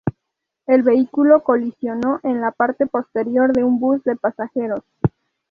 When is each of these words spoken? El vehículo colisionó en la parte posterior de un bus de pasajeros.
El 0.65 0.81
vehículo 0.81 1.43
colisionó 1.43 2.19
en 2.23 2.41
la 2.41 2.49
parte 2.49 2.87
posterior 2.87 3.53
de 3.53 3.63
un 3.63 3.79
bus 3.79 4.03
de 4.03 4.15
pasajeros. 4.15 4.81